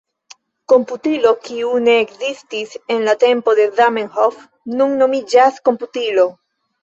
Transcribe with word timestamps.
Komputilo, 0.71 1.33
kiu 1.47 1.73
ne 1.87 1.93
ekzistis 2.05 2.73
en 2.95 3.05
la 3.09 3.13
tempo 3.25 3.55
de 3.61 3.67
Zamenhof, 3.81 4.41
nun 4.79 4.97
nomiĝas 5.03 5.63
komputilo. 5.69 6.27